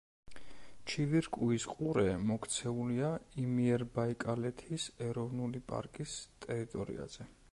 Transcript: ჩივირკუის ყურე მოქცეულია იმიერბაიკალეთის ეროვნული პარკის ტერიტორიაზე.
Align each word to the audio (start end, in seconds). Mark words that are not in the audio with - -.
ჩივირკუის 0.91 1.65
ყურე 1.73 2.05
მოქცეულია 2.29 3.11
იმიერბაიკალეთის 3.43 4.89
ეროვნული 5.09 5.65
პარკის 5.73 6.19
ტერიტორიაზე. 6.47 7.31